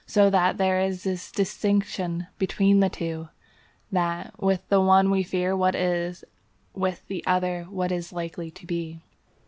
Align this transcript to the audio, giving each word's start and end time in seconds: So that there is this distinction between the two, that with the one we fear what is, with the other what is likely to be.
So 0.07 0.31
that 0.31 0.57
there 0.57 0.81
is 0.81 1.03
this 1.03 1.31
distinction 1.31 2.25
between 2.39 2.79
the 2.79 2.89
two, 2.89 3.29
that 3.91 4.33
with 4.41 4.67
the 4.67 4.81
one 4.81 5.11
we 5.11 5.21
fear 5.21 5.55
what 5.55 5.75
is, 5.75 6.23
with 6.73 7.05
the 7.07 7.23
other 7.27 7.65
what 7.65 7.91
is 7.91 8.11
likely 8.11 8.49
to 8.49 8.65
be. 8.65 9.03